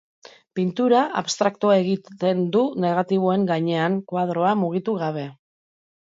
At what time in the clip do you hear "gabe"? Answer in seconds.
5.03-5.27